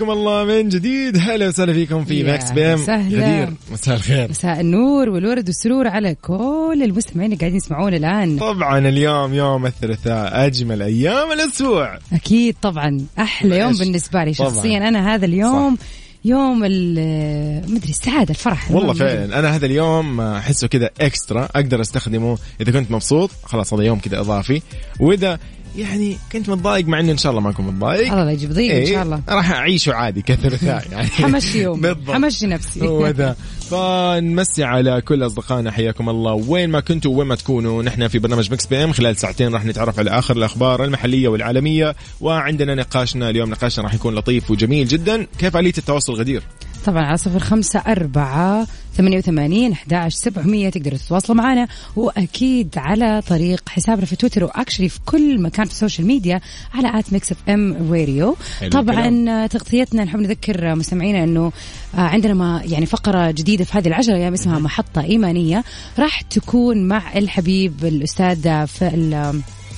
[0.00, 1.16] حياكم الله من جديد.
[1.16, 2.76] هلا وسهلا فيكم في Mix PM.
[2.88, 3.52] غدير.
[3.72, 4.30] مساء الخير.
[4.30, 8.38] مساء النور والورد والسرور على كل المستمعين اللي قاعدين يسمعونا الآن.
[8.38, 11.98] طبعا اليوم يوم الثلاثاء أجمل أيام الأسبوع.
[12.12, 14.50] أكيد طبعا أحلى يوم إيش؟ بالنسبة لي طبعاً.
[14.50, 14.88] شخصيا.
[14.88, 15.78] أنا هذا اليوم
[16.24, 18.70] يوم ال- مدري السعادة الفرح.
[18.70, 19.08] والله المهم.
[19.08, 19.38] فعلا.
[19.38, 23.30] أنا هذا اليوم أحسه كذا extra أقدر أستخدمه إذا كنت مبسوط.
[23.44, 24.62] خلاص هذا يوم كذا إضافي.
[25.00, 25.38] وإذا
[25.76, 28.12] يعني كنت متضايق مع إني إن شاء الله ما أكون متضايق.
[28.12, 29.22] الله لا يجيب ضيق إن إيه، شاء الله.
[29.28, 32.10] راح أعيشه عادي كثلاثاء يعني حمشي يوم بالضبط.
[32.10, 32.88] حمشي نفسي.
[32.88, 33.36] هو ذا.
[33.70, 36.32] فنمسي على كل أصدقائنا حياكم الله.
[36.32, 39.98] وين ما كنتوا وين ما تكونوا نحن في برنامج Mix PM خلال ساعتين راح نتعرف
[39.98, 41.94] على آخر الأخبار المحلية والعالمية.
[42.20, 43.30] وعندنا نقاشنا.
[43.30, 45.26] اليوم نقاشنا راح يكون لطيف وجميل جدا.
[45.38, 46.42] كيف آلية التواصل غدير؟
[46.86, 51.68] طبعا على صفر خمسة أربعة ثمانية وثمانين أحداش سبعمية تقدروا تتواصلوا معنا.
[51.96, 56.40] وأكيد على طريق حسابنا في تويتر و actually في كل مكان في ال social media
[56.74, 58.36] على at Mix FM Radio
[58.70, 61.52] طبعا تغطيتنا نحب نذكر مستمعينا أنه
[61.94, 65.64] آه، عندنا ما يعني فقرة جديدة في هذه العشرة أيام اسمها محطة إيمانية
[65.98, 68.86] راح تكون مع الحبيب الأستاذ في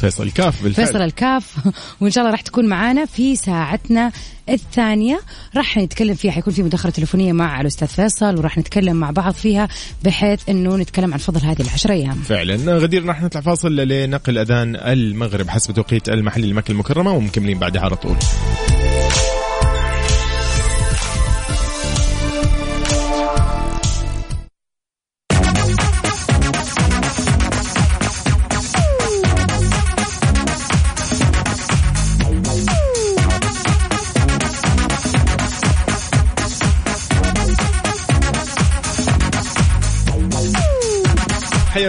[0.02, 0.86] فيصل كاف بالفعل.
[0.86, 1.56] فيصل الكاف.
[2.00, 4.12] وإن شاء الله راح تكون معانا في ساعتنا
[4.48, 5.20] الثانية.
[5.56, 9.68] راح نتكلم فيها حيكون في مداخلة تليفونية مع الأستاذ فيصل وراح نتكلم مع بعض فيها
[10.04, 12.14] بحيث أنه نتكلم عن فضل هذه العشر أيام.
[12.14, 12.76] فعلا.
[12.76, 17.96] غدير راح نطلع فاصل لنقل أذان المغرب حسب توقيت المحلي لمكة المكرمة ومكملين بعدها على
[17.96, 18.16] طول.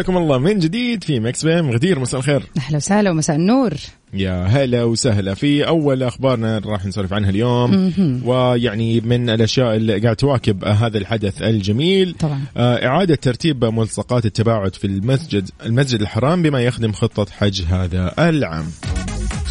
[0.03, 2.43] حياكم الله من جديد في مكس بيم غدير مساء الخير.
[2.57, 3.73] أهلا وسهلا ومساء النور.
[4.13, 5.33] يا هلا وسهلا.
[5.33, 7.93] في أول أخبارنا راح نسولف عنها اليوم.
[8.25, 12.39] ويعني من الأشياء اللي قاعد تواكب هذا الحدث الجميل طبعا.
[12.57, 18.65] آه، إعادة ترتيب ملصقات التباعد في المسجد المسجد الحرام بما يخدم خطة حج هذا العام.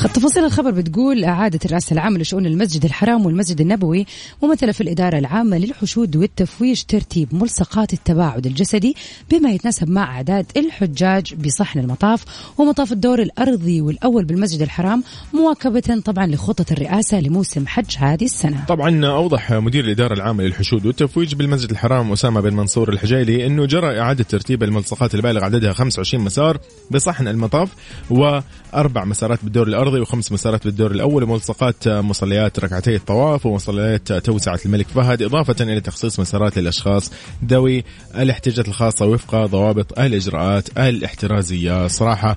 [0.08, 4.06] تفاصيل الخبر بتقول إعادة الرئاسة العامة لشؤون المسجد الحرام والمسجد النبوي
[4.42, 8.96] ممثلة في الإدارة العامة للحشود والتفويج ترتيب ملصقات التباعد الجسدي
[9.30, 12.24] بما يتناسب مع أعداد الحجاج بصحن المطاف
[12.58, 15.02] ومطاف الدور الأرضي والأول بالمسجد الحرام
[15.34, 18.64] مواكبة طبعا لخطة الرئاسة لموسم حج هذه السنة.
[18.68, 24.00] طبعا أوضح مدير الإدارة العامة للحشود والتفويج بالمسجد الحرام أسامة بن منصور الحجيلي إنه جرى
[24.00, 26.58] إعادة ترتيب الملصقات البالغ عددها 25 مسار
[26.90, 27.68] بصحن المطاف
[28.10, 34.88] وأربع مسارات بالدور الارضي وخمس مسارات بالدور الأول وملصقات مصليات ركعتي الطواف ومصليات توسعة الملك
[34.88, 37.12] فهد إضافة إلى تخصيص مسارات للأشخاص
[37.44, 37.84] ذوي
[38.16, 41.86] الاحتياجات الخاصة وفق ضوابط الإجراءات الاحترازية.
[41.86, 42.36] صراحة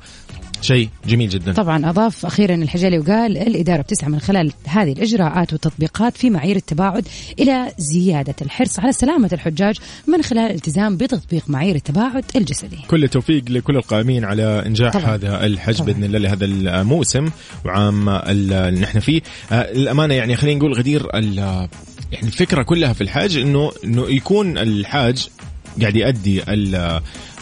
[0.65, 6.17] شيء جميل جدا طبعا أضاف أخيرا الحجالي وقال الإدارة بتسعى من خلال هذه الإجراءات والتطبيقات
[6.17, 7.07] في معايير التباعد
[7.39, 9.75] إلى زيادة الحرص على سلامة الحجاج
[10.07, 15.15] من خلال الالتزام بتطبيق معايير التباعد الجسدي كل التوفيق لكل القائمين على إنجاح طبعاً.
[15.15, 15.85] هذا الحج طبعاً.
[15.91, 17.29] بإذن الله لهذا الموسم
[17.65, 19.21] وعام ال- اللي نحن فيه
[19.51, 21.07] آه، الامانه يعني خلينا نقول غدير
[22.11, 25.27] يعني الفكرة كلها في الحج انه إنه يكون الحاج
[25.81, 26.41] قاعد يؤدي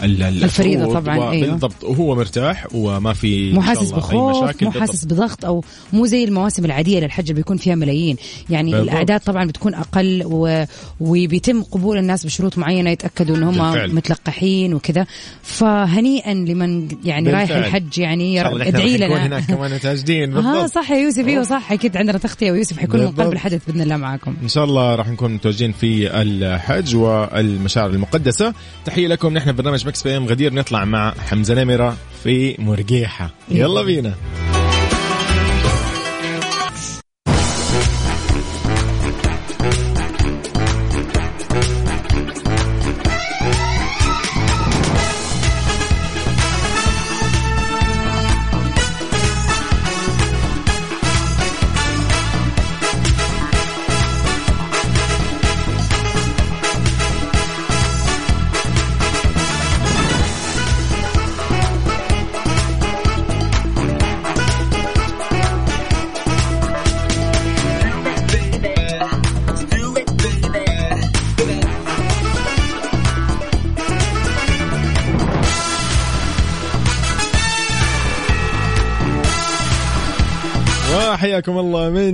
[0.03, 1.51] ال ال- ال- الفريضة الفروض طبعاً، أيوه.
[1.51, 4.71] بالضبط وهو مرتاح وما في مو حاسس بخوف مو.
[4.71, 8.15] حاسس بضغط أو مو زي المواسم العادية للحج اللي بيكون فيها ملايين
[8.49, 8.89] يعني بالضبط.
[8.89, 10.65] الأعداد طبعا بتكون أقل و...
[10.99, 13.95] وبيتم قبول الناس بشروط معينة يتأكدوا ان هم.
[13.95, 15.05] متلقحين وكذا
[15.41, 17.59] فهنيئا لمن يعني رايح بالفعل.
[17.59, 21.97] الحج يعني ادعي لنا هناك كمان متواجدين آه بالضبط صح يا يوسف أيوه صح أكيد
[21.97, 23.33] عندنا تغطية ويوسف حيكون من قلب بالضبط.
[23.33, 28.53] الحدث بإذن الله معاكم إن شاء الله راح نكون متواجدين في الحج والمشاعر المقدسة
[28.85, 34.13] تحية لكم نحن برنامج Mix PM غدير نطلع مع حمزة نمرة في مرجيحة يلا بينا.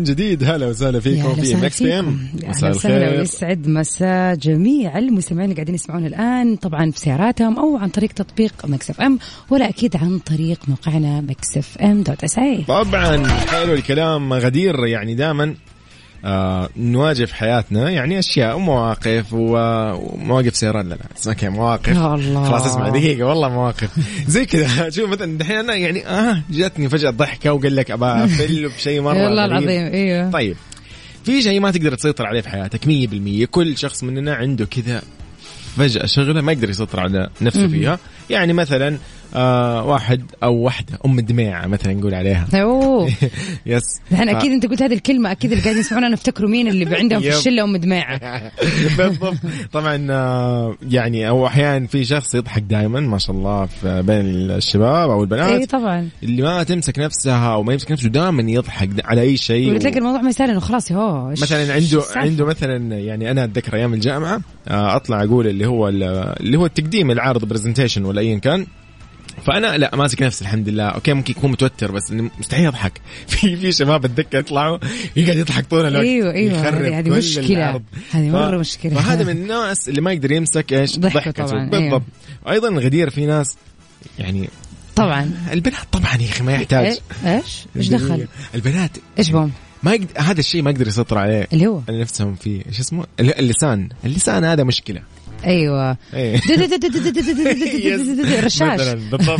[0.09, 0.43] جديد.
[0.43, 3.19] هلا وسهلا فيكم في Mix PM مساء الخير.
[3.19, 8.53] ويسعد مساء جميع المستمعين اللي قاعدين يسمعونا الآن طبعا في سياراتهم أو عن طريق تطبيق
[8.65, 9.19] Mix FM
[9.49, 12.63] ولا أكيد عن طريق موقعنا Mix FM dot S A.
[12.67, 13.27] طبعا.
[13.27, 14.33] حلو الكلام.
[14.33, 15.55] غدير يعني دائما
[16.25, 21.95] آه نواجه في حياتنا يعني أشياء ومواقف ومواقف سيران لا لا اسمها كذا مواقف.
[21.95, 22.49] يا الله.
[22.49, 23.89] خلاص اسمع دقيقة والله مواقف.
[24.27, 24.89] زي كذا.
[24.95, 29.23] شوف مثلا دحين أنا يعني آه جاتني فجأة ضحكة وقال لك ابى افل بشيء مرة
[29.23, 30.55] والله العظيم أيوه طيب.
[31.23, 35.01] في شيء ما تقدر تسيطر عليه في حياتك 100% كل شخص مننا عنده كذا
[35.77, 37.99] فجأة شغلة ما يقدر يسيطر على نفسه فيها.
[38.29, 38.97] يعني مثلا
[39.35, 42.47] آه واحد أو واحدة أم دميعه مثلا نقول عليها.
[42.53, 43.09] أوه.
[43.65, 47.21] يس الحين أكيد أنت قلت هذه الكلمة أكيد اللي قاعدين يسمعونا نفتكروا مين اللي عندهم
[47.21, 48.19] في الشلة أم دميعه
[48.97, 49.37] بالضبط.
[49.71, 55.09] طبعا آه يعني أو أحيانا في شخص يضحك دائما ما شاء الله في بين الشباب
[55.09, 55.59] أو البنات.
[55.59, 56.09] اي طبعا.
[56.23, 60.21] اللي ما تمسك نفسها أو ما يمسك نفسه دائما يضحك على أي شيء وتلاقي الموضوع
[60.21, 64.95] ما يسال إنه خلاص هو مثلا عنده عنده مثلا يعني أنا أتذكر أيام الجامعة آه،
[64.95, 68.65] أطلع أقول اللي هو اللي هو التقديم العرض presentation ولا ايا كان.
[69.45, 70.83] فأنا لا ماسك نفسي الحمد لله.
[70.83, 73.01] أوكي ممكن يكون متوتر بس مستحيل أضحك.
[73.27, 74.77] في في شباب اتذكر يطلعوا
[75.15, 76.03] يقعد يضحك طول الوقت.
[76.03, 77.81] أيوه أيوه هذه مشكلة.
[78.11, 78.59] هذه مرة ف...
[78.59, 78.95] مشكلة.
[78.95, 82.01] فهذا من الناس اللي ما يقدر يمسك إيش؟ ضحكته طبعا بالضبط.
[82.47, 82.65] أيوه.
[82.65, 83.57] أيضا غدير في ناس
[84.19, 84.49] يعني
[84.95, 85.31] طبعا.
[85.51, 86.99] البنات طبعا يا أخي ما يحتاج.
[87.25, 88.91] إيش؟ إيش دخل؟ البنات.
[89.19, 89.51] إيش بهم؟
[89.83, 91.47] ما يقدر هذا الشيء ما يقدر يسيطر عليه.
[91.53, 92.61] اللي هو؟ اللي نفسهم فيه.
[92.65, 93.89] إيش اسمه؟ اللسان.
[94.05, 95.01] اللسان هذا مشكلة.
[95.45, 95.97] أيوه
[98.45, 98.81] رشاش
[99.11, 99.39] بالضبط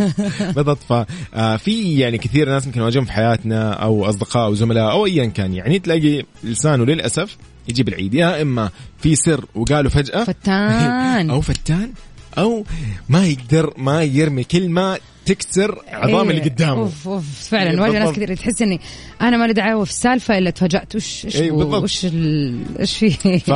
[0.55, 5.25] بالضبط ففي يعني كثير ناس ممكن نواجههم في حياتنا أو اصدقاء أو زملاء أو ايا
[5.25, 7.37] كان يعني تلاقي لسانه للاسف
[7.67, 8.69] يجيب العيد يا اما
[8.99, 11.91] في سر وقالوا فجاه فتان أو فتان
[12.39, 12.63] أو
[13.09, 16.81] ما يقدر ما يرمي كلمة تكسر عظام اللي قدامه.
[16.81, 17.81] أوف أوف فعلا.
[17.81, 18.79] واجد ناس كثير تحس إني
[19.21, 20.95] أنا مالي دعوة في السالفة إلا تفاجأت.
[20.95, 23.49] وش إيش أيه وش إيش في؟ ف...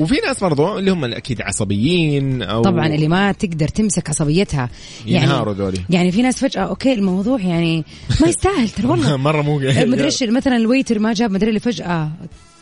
[0.00, 4.70] وفي ناس برضو اللي هم أكيد عصبيين أو طبعا اللي ما تقدر تمسك عصبيتها.
[5.06, 5.80] يعني ينهاروا ذولي.
[5.90, 7.84] يعني في ناس فجأة okay الموضوع يعني
[8.20, 9.16] ما يستاهل ترى والله.
[9.28, 9.58] مرة مو
[9.92, 12.10] مدري إيش مثلا ال waiter ما جاب مدري اللي فجأة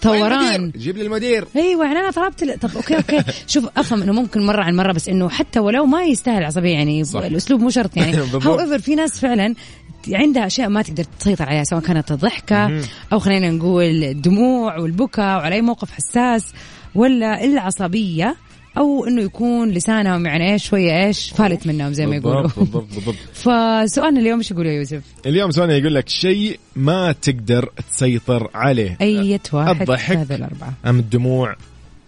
[0.03, 1.47] ثوران جيب لي المدير.
[1.57, 3.23] أيوه يعني أنا طلبت طب okay okay.
[3.53, 7.05] شوف أفهم إنه ممكن مرة عن مرة بس إنه حتى ولو ما يستاهل عصبية يعني
[7.05, 7.21] صح.
[7.21, 8.17] الأسلوب مو شرط يعني.
[8.43, 9.55] however في ناس فعلا
[10.09, 12.81] عندها أشياء ما تقدر تسيطر عليها سواء كانت الضحكة
[13.13, 16.53] أو خلينا نقول الدموع والبكاء وعلى أي موقف حساس
[16.95, 18.37] ولا العصبية
[18.79, 22.43] أو إنه يكون لسانهم يعني إيش شوية إيش فالت منهم زي ما يقولوا.
[22.43, 23.15] بالضبط بالضبط.
[23.43, 28.97] فسؤالنا اليوم إيش يقول يا يوسف؟ اليوم سؤالنا يقول لك شيء ما تقدر تسيطر عليه.
[29.01, 30.75] أي واحد الضحك هذا الأربعة.
[30.87, 31.57] أم الدموع؟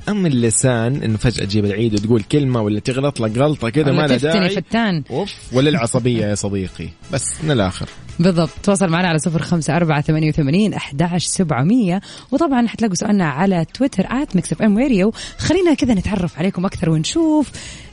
[0.09, 4.17] أم اللسان إنه فجأة تجيب العيد وتقول كلمة ولا تغلط لك غلطة كذا ما لها
[4.17, 4.51] داعي.
[4.51, 5.05] فتان.
[5.11, 5.33] أوف.
[5.53, 6.89] ولا العصبيه يا صديقي.
[7.13, 7.89] بس من الآخر.
[8.19, 8.51] بالضبط.
[8.63, 12.01] تواصل معنا على صفر خمسة أربعة ثمانية وثمانين أحد سبعمية.
[12.31, 17.51] وطبعا حتلاقوا سؤالنا على تويتر at Mix FM Radio خلينا كذا نتعرف عليكم أكثر ونشوف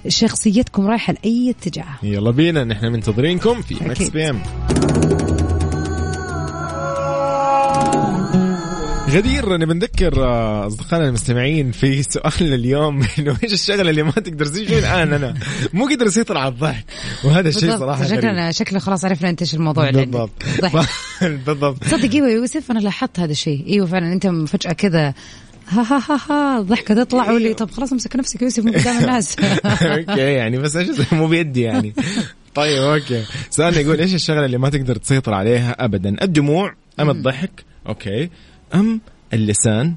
[0.08, 1.86] شخصيتكم رايحة لأي اتجاه.
[2.04, 2.64] يلا بينا.
[2.64, 4.42] نحن منتظرينكم في Mix PM.
[9.12, 14.46] غدير نبي نذكر آه، أصدقائنا المستمعين في سؤالنا اليوم إنه إيش الشغلة اللي ما تقدر
[14.46, 15.34] تسوي الآن؟ أنا
[15.74, 16.86] مو قادر اسيطر على الضحك.
[17.24, 20.44] وهذا الشيء صراحة شكلنا شكله خلاص عرفنا إنت إيش الموضوع بالضبط.
[21.46, 21.84] بالضبط.
[21.84, 23.66] صدق أيوه يوسف أنا لاحظت هذا الشيء.
[23.68, 25.14] أيوه فعلا أنت فجأة كذا
[25.68, 29.36] ها ها ها ها الضحكة تطلع ولي طب خلاص امسك نفسك يوسف من قدام الناس.
[29.40, 31.94] okay يعني بس إيش مو بيدي يعني.
[32.56, 33.24] طيب okay.
[33.50, 38.30] سؤالنا يقول إيش الشغلة اللي ما تقدر تسيطر عليها ابدا؟ الدموع أم الضحك؟ okay.
[38.74, 39.02] أم
[39.34, 39.96] اللسان؟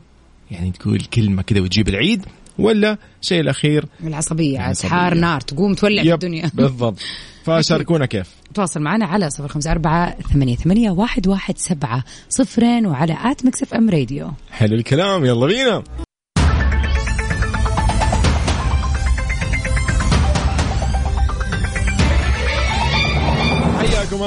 [0.50, 2.24] يعني تقول كلمة كذا وتجيب العيد
[2.58, 6.50] ولا شيء الأخير؟ العصبية عاد حار نار تقوم تولع في الدنيا.
[6.54, 6.98] بالضبط.
[7.44, 8.30] فشاركونا كيف.
[8.54, 13.74] تواصل معنا على صفر خمسة أربعة ثمانية, ثمانية واحد, واحد سبعة صفرين وعلى آت مكسف
[13.74, 14.30] أم راديو.
[14.50, 15.82] حلو الكلام يلا بينا.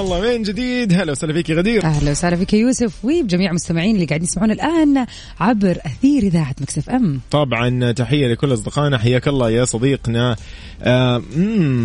[0.01, 0.37] الله.
[0.37, 1.83] من جديد؟ هلا وسهلا فيك غدير.
[1.83, 5.05] أهلا وسهلا فيك يوسف وبجميع المستمعين اللي قاعدين يسمعونا الآن
[5.39, 7.19] عبر أثير إذاعة Mix FM.
[7.31, 8.97] طبعا تحية لكل أصدقائنا.
[8.97, 10.35] حياك الله يا صديقنا.
[10.81, 11.21] آه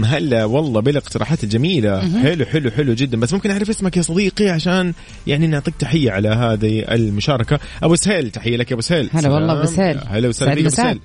[0.05, 2.23] هلا والله بالاقتراحات الجميلة.
[2.23, 3.21] حلو حلو حلو جدا.
[3.21, 4.93] بس ممكن أعرف اسمك يا صديقي عشان
[5.27, 7.61] يعني نعطيك تحية على هذه المشاركة.
[7.83, 9.11] أبو سهيل تحية لك يا أبو سهيل.
[9.13, 9.99] هلا والله أبو سهيل.
[10.07, 11.01] هلا وسهلا فيك أبو سهيل.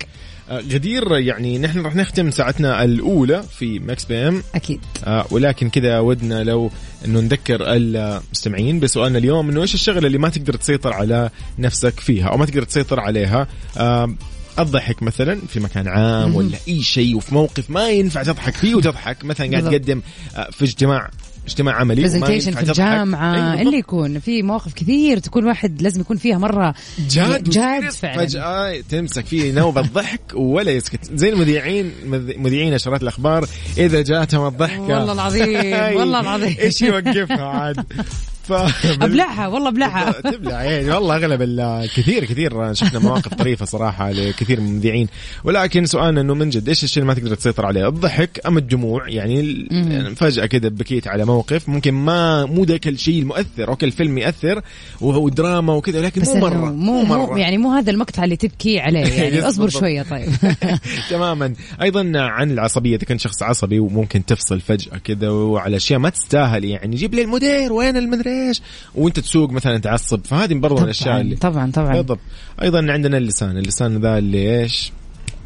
[0.48, 4.42] آه، غدير يعني نحن راح نختم ساعتنا الأولى في Mix PM.
[4.54, 4.80] أكيد.
[5.04, 6.70] آه ولكن كذا ودنا لو
[7.04, 12.28] إنه نذكر المستمعين بسؤالنا اليوم إنه إيش الشغلة اللي ما تقدر تسيطر على نفسك فيها
[12.28, 13.46] أو ما تقدر تسيطر عليها؟
[13.78, 14.14] آه
[14.58, 19.24] الضحك مثلا في مكان عام ولا أي شيء وفي موقف ما ينفع تضحك فيه وتضحك
[19.24, 20.02] مثلا قاعد تقدم
[20.36, 21.10] آه، في اجتماع
[21.48, 22.68] اجتماع عملي برزنتيشن في تضحك.
[22.70, 23.62] الجامعة أيوة.
[23.62, 26.74] اللي يكون في مواقف كثير تكون واحد لازم يكون فيها مرة
[27.10, 27.90] جاد جاد.
[27.90, 33.46] فعلا فجأة تمسك فيه نوبة ضحك ولا يسكت زي المذيعين مذ- مذيعين نشرات الأخبار
[33.78, 35.46] إذا جاتهم الضحكة والله العظيم
[36.00, 37.84] والله العظيم إيش يوقفها عاد
[38.48, 38.52] ف...
[39.04, 40.12] أبلعها والله أبلعها.
[40.30, 41.42] تبلع يعني والله أغلب
[41.96, 45.08] كثير كثير شفنا مواقف طريفة صراحة لكثير من المذيعين.
[45.44, 49.08] ولكن سؤالنا إنه من جد إيش الشيء اللي ما تقدر تسيطر عليه؟ الضحك أم الدموع
[49.08, 49.28] يعني
[49.70, 54.62] يعني فجأة كذا بكيت على موقف ممكن ما مو ذاك الشيء المؤثر okay الفيلم يأثر
[55.00, 59.06] وهو دراما وكذا لكن مو مرة مو مو يعني مو هذا المقطع اللي تبكي عليه
[59.06, 59.68] يعني أصبر.
[59.68, 60.28] شوية طيب.
[61.10, 61.54] تماما.
[61.82, 66.64] أيضا عن العصبية إذا كنت شخص عصبي وممكن تفصل فجأة كذا وعلى أشياء ما تستاهل
[66.64, 68.62] يعني جيب لي المدير وين المدير؟ إيش
[68.94, 71.92] وانت تسوق مثلا تعصب فهذه برضو من الأشياء اللي طبعا طبعا.
[71.92, 72.20] بالضبط.
[72.62, 74.92] أيضا عندنا اللسان اللسان ذا اللي إيش؟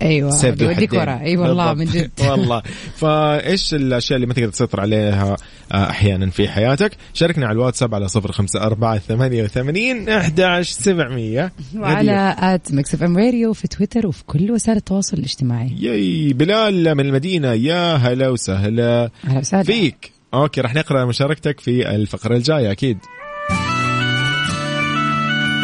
[0.03, 0.93] أيوه يوديك.
[0.93, 1.85] ورا اي والله من.
[1.85, 2.11] جد.
[2.31, 2.63] والله.
[2.97, 5.37] فإيش الأشياء اللي ما تقدر تسيطر عليها
[5.73, 11.53] آه، أحيانا في حياتك؟ شاركنا على الواتساب على صفر خمسة أربعة ثمانية وثمانين أحداش سبعمية.
[11.77, 15.77] وعلى at Mix FM Radio في تويتر وفي كل وسائل التواصل الاجتماعي.
[15.81, 17.53] ياي بلال من المدينة.
[17.53, 19.63] يا هلا وسهلا أهلا وسهلا.
[19.63, 20.13] فيك.
[20.35, 22.99] okay راح نقرأ مشاركتك في الفقرة الجاية أكيد.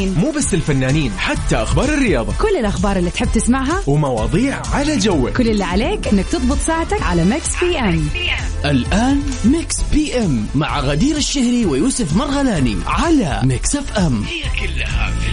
[0.00, 2.32] مو بس الفنانين حتى أخبار الرياضة.
[2.40, 5.36] كل الأخبار اللي تحب تسمعها ومواضيع على جوك.
[5.36, 8.08] كل اللي عليك إنك تضبط ساعتك على Mix PM
[8.64, 15.27] الآن Mix PM مع غدير الشهري ويوسف مرغلاني على Mix FM في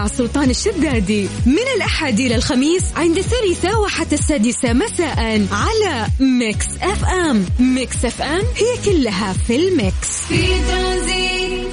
[0.00, 7.46] مع سلطان الشدادي من الأحد إلى الخميس عند الثالثة وحتى السادسة مساء على Mix FM.
[7.58, 10.08] Mix FM هي كلها في ال mix.
[10.28, 11.68] في ترانزيت.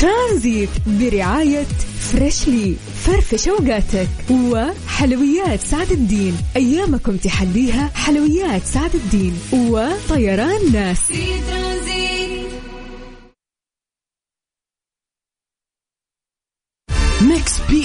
[0.00, 1.66] ترانزيت برعاية
[2.12, 2.74] Freshly.
[3.06, 6.36] فرفش اوقاتك وحلويات سعد الدين.
[6.56, 9.38] أيامكم تحليها حلويات سعد الدين.
[9.52, 10.98] وطيران ناس.
[10.98, 11.24] في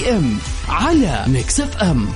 [0.06, 2.08] PM على Mix FM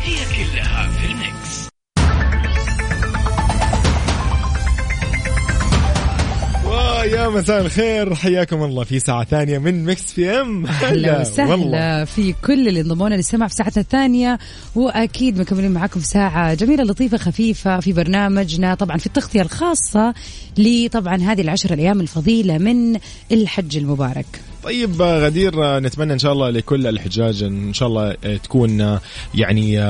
[6.66, 8.14] ويا مساء الخير.
[8.14, 13.48] حياكم الله في ساعة ثانية من Mix PM أهلا وسهلا في كل اللي انضمونا للسمع
[13.48, 14.38] في ساعتنا الثانية
[14.74, 20.14] وأكيد مكملين معاكم في ساعة جميلة لطيفة خفيفة في برنامجنا طبعا في التغطية الخاصة
[20.58, 22.98] لطبعا هذه العشر الأيام الفضيلة من
[23.32, 24.49] الحج المبارك.
[24.62, 28.98] طيب آه، غدير آه، نتمنى إن شاء الله لكل الحجاج إن شاء الله آه، تكون
[29.34, 29.80] يعني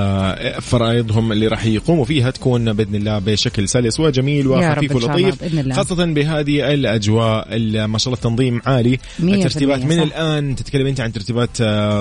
[0.61, 5.73] فرائضهم اللي راح يقوموا فيها تكون بإذن الله بشكل سلس وجميل وخفيف ولطيف.
[5.73, 10.03] خاصة بهذه الأجواء اللي ما شاء الله التنظيم عالي المية، من صح.
[10.03, 11.57] الآن تتكلم أنت عن ترتيبات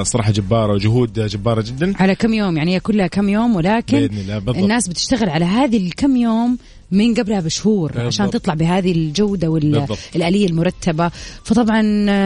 [0.08, 4.18] صراحة جبارة وجهود جبارة جدا على كم يوم يعني هي كلها كم يوم ولكن بإذن
[4.18, 4.64] الله، بالضبط.
[4.64, 6.58] الناس بتشتغل على هذه الكم يوم
[6.92, 8.08] من قبلها بشهور بالضبط.
[8.08, 9.98] عشان تطلع بهذه الجودة بالضبط.
[10.16, 11.12] والآلية المرتبة
[11.44, 11.82] فطبعا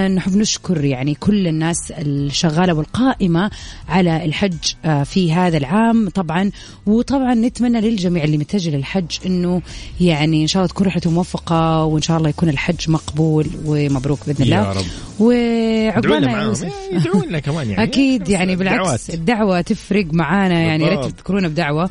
[0.08, 3.52] نحب نشكر يعني كل الناس الشغالة والقائمة
[3.90, 4.54] على الحج
[4.86, 6.52] آه، في هذا العام طبعا
[6.86, 9.62] وطبعا نتمنى للجميع اللي متجه للحج إنه
[10.02, 14.48] يعني إن شاء الله تكون رحلته موفقة وإن شاء الله يكون الحج مقبول ومبروك بإذن
[14.48, 14.86] يا الله رب.
[15.20, 16.64] وعقبالنا يا يوسف.
[16.92, 19.10] إيه، يدعوا لنا كمان يعني أكيد يعني بالعكس.
[19.10, 21.14] الدعوة تفرق معانا يعني لا بالضبط.
[21.14, 21.90] تذكرونا بدعوة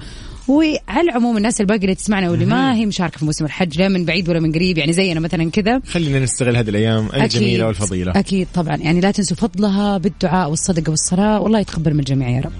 [0.49, 4.05] وعلى العموم الناس الباقيه اللي تسمعنا واللي ما هي مشاركة في موسم الحج لا من
[4.05, 5.81] بعيد ولا من قريب يعني زينا مثلا كذا.
[5.87, 8.13] خلينا نستغل هذه الأيام الجميلة والفضيلة.
[8.17, 8.77] أكيد طبعا.
[8.77, 11.41] يعني لا تنسوا فضلها بالدعاء والصدقه والصلاة.
[11.41, 12.53] والله يتقبل من الجميع يا رب.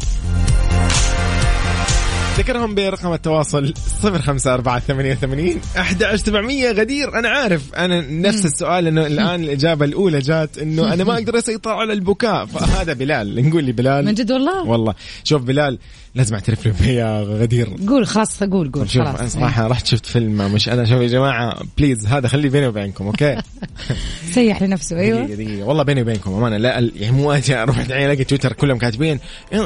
[2.39, 7.75] ذكرهم برقم التواصل 05488 11700 غدير أنا عارف.
[7.75, 12.47] أنا نفس السؤال إنه الآن الإجابة الأولى جات إنه أنا ما أقدر أسيطر على البكاء.
[12.47, 13.49] فهذا بلال.
[13.49, 14.95] نقول لي بلال من جد والله؟ والله.
[15.25, 15.79] شوف بلال
[16.15, 17.69] لازم اعترف له يا غدير.
[17.89, 19.19] قول خلاص قول قول شوف خلاص.
[19.21, 20.85] أنا صراحة رحت شفت فيلم مش أنا.
[20.85, 23.37] شوف يا جماعة please هذا خلي بيني وبينكم okay؟
[24.35, 25.21] سيح لنفسه أيوه.
[25.21, 25.65] دقيقة دقيقة.
[25.67, 26.57] والله بيني وبينكم أمانة.
[26.57, 29.19] لا يعني مو أجي أروح الحين ألاقي تويتر كلهم كاتبين
[29.53, 29.57] إيه-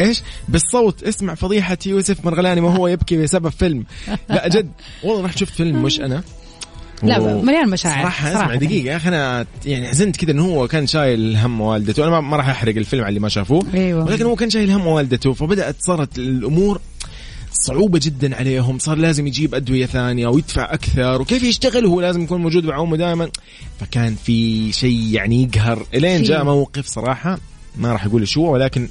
[0.00, 1.02] إيش؟ بالصوت.
[1.02, 3.84] اسمع فضيحة يوسف مرغلاني وهو يبكي بسبب فيلم.
[4.28, 4.70] لا جد.
[5.04, 6.22] والله رحت شفت فيلم مش أنا.
[7.02, 8.54] لا و- مليان مشاعر صراحة اسمع صراحة.
[8.56, 12.08] دقيقة يا أخي أنا يعني حزنت كذا إنه هو كان شايل هم والدته.
[12.08, 14.04] أنا ما- راح أحرق الفيلم على اللي ما شافوه أيوة.
[14.04, 16.80] ولكن هو كان شايل هم والدته فبدأت صارت الأمور
[17.52, 18.78] صعوبة جدا عليهم.
[18.78, 22.96] صار لازم يجيب أدوية ثانية ويدفع أكثر وكيف يشتغل وهو لازم يكون موجود مع أمه
[22.96, 23.28] دائما.
[23.80, 25.86] فكان في شيء يعني يقهر.
[25.94, 27.38] إلين جاء موقف صراحة
[27.76, 28.88] ما راح أقول شو ولكن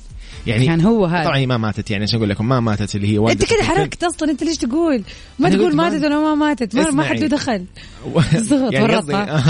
[0.48, 1.24] يعني كان هو هذا.
[1.24, 3.64] طبعا هي ما ماتت يعني عشان أقول لكم ما ماتت اللي هي والدة أنت كذا.
[3.64, 5.04] حركت أصلا أنت ليش تقول
[5.40, 7.20] ما تقول ماتت ولا ما ماتت ما, ما حد.
[7.20, 7.66] له دخل
[8.36, 8.96] زغط يعني.
[8.96, 9.44] قصدي آه،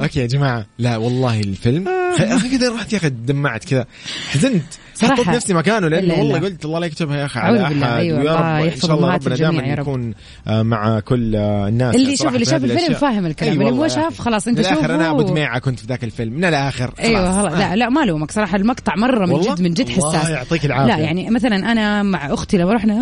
[0.00, 1.84] أوكي يا جماعة لا والله الفيلم
[2.52, 3.86] كذا رحت يا أخي دمعت كذا
[4.28, 4.64] حزنت
[4.96, 5.14] صراحة.
[5.14, 6.38] حطيت نفسي مكانه لأنه لا، والله.
[6.38, 9.14] قلت الله لا يكتبها يا أخي على أحد أيوة، ويا الله رب إن شاء الله
[9.14, 9.62] ربنا دائما.
[9.80, 10.14] يكون
[10.46, 12.94] آه، مع كل آه، الناس اللي يشوف- اللي شاف الفيلم.
[12.94, 14.20] فاهم الكلام، أي اللي مو شاف.
[14.20, 17.46] خلاص من الآخر شوفه أنا ابو دميعه كنت في ذاك الفيلم من الآخر أيوه خلاص.
[17.52, 20.64] خلاص لا لا ما لومك صراحة المقطع مرة من؟ جد من جد الله حساس يعطيك
[20.66, 20.94] العافية.
[20.96, 22.94] لا يعني مثلا أنا مع أختي لما رحنا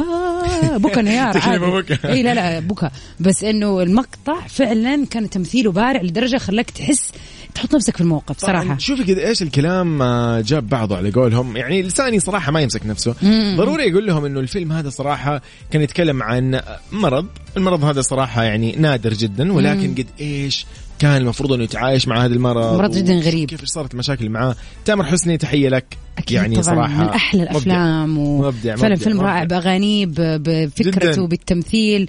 [0.72, 1.02] آه بكى
[1.82, 2.08] بكى.
[2.08, 7.12] إي لا لا بكى بس إنه المقطع فعلا كان تمثيله بارع لدرجة خلاك تحس
[7.54, 10.02] تحط نفسك في الموقف صراحة شوفي كذا إيش الكلام
[10.40, 13.54] جاب بعضه على قولهم يعني لساني صراحة ما يمسك نفسه مم.
[13.58, 16.60] ضروري أقول لهم إنه الفيلم هذا صراحة كان يتكلم عن
[16.92, 17.26] مرض
[17.56, 20.66] المرض هذا صراحة يعني نادر جدا ولكن قد إيش
[20.98, 23.48] كان المفروض إنه يتعايش مع هذا المرض مرض جداً غريب.
[23.48, 25.84] كيف صارت المشاكل معاه تامر حسني تحية لك
[26.18, 27.52] أكيد يعني طبعا صراحة من أحلى مبدع.
[27.52, 29.28] الأفلام مبدع، وفعلا مبدع، فيلم مبدع.
[29.28, 31.26] رائع بأغانيه بفكرته.
[31.26, 32.08] بالتمثيل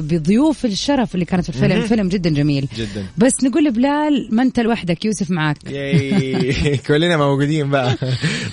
[0.00, 1.82] بضيوف الشرف اللي كانت في الفيلم.
[1.82, 2.68] فيلم جدا جميل.
[2.76, 3.06] جدا.
[3.18, 6.76] بس نقول لبلال ما انت لوحدك يوسف معك ياي.
[6.88, 7.96] كلنا موجودين بقى.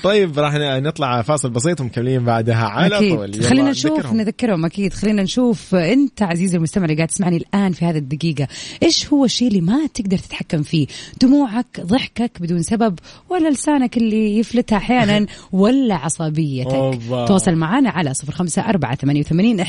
[0.03, 3.23] طيب راح نطلع فاصل بسيط ومكملين بعدها على طول.
[3.23, 4.17] أكيد يلا خلينا نشوف نذكرهم.
[4.17, 4.93] نذكرهم أكيد.
[4.93, 8.47] خلينا نشوف أنت عزيزي المستمع اللي قاعد تسمعني الآن في هذه الدقيقة.
[8.83, 10.87] إيش هو الشيء اللي ما تقدر تتحكم فيه؟
[11.21, 12.99] دموعك ضحكك بدون سبب
[13.29, 16.99] ولا لسانك اللي يفلت أحيانا ولا عصبيتك.
[17.27, 19.65] تواصل معنا على صفر خمسة أربعة ثمانية وثمانين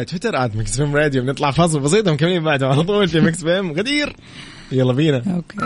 [0.00, 3.44] وعلى تويتر at Mix FM Radio بنطلع فاصل بسيط ومكملين بعده على طول في Mix
[3.44, 4.16] FM غدير.
[4.72, 5.22] يلا بينا.
[5.26, 5.56] okay.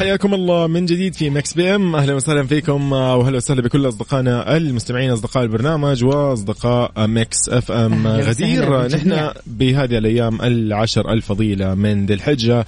[0.00, 4.56] حياكم الله من جديد في Mix PM أهلا وسهلا فيكم آه، واهلا وسهلا بكل أصدقائنا
[4.56, 8.86] المستمعين أصدقاء البرنامج وأصدقاء Mix FM غدير.
[8.86, 12.66] نحن بهذه الأيام العشر الفضيلة من ذي الحجة.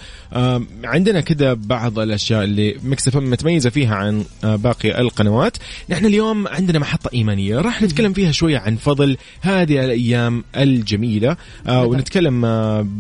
[0.84, 5.56] عندنا كده بعض الأشياء اللي Mix FM متميزة فيها عن آه، باقي القنوات.
[5.88, 11.84] نحن اليوم عندنا محطة إيمانية راح نتكلم فيها شوية عن فضل هذه الأيام الجميلة آه،
[11.84, 12.42] ونتكلم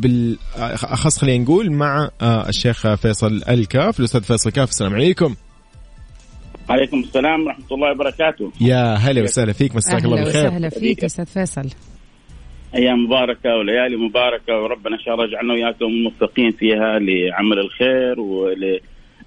[0.00, 5.34] بالاخص خلينا نقول مع الشيخ فيصل الكاف الأستاذ فيصل كاف السلام عليكم.
[6.68, 8.52] عليكم السلام ورحمة الله وبركاته.
[8.60, 10.46] يا هلا وسهلا فيك مساك الله أهلا بالخير.
[10.46, 11.68] وسهلا فيك أستاذ فيصل.
[12.74, 18.20] أيام مباركة وليالي مباركة وربنا إن شاء الله يجعلنا وإياكم موفقين فيها لعمل الخير